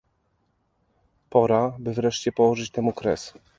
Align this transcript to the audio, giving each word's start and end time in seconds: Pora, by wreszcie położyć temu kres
Pora, 1.29 1.75
by 1.79 1.93
wreszcie 1.93 2.31
położyć 2.31 2.71
temu 2.71 2.93
kres 2.93 3.33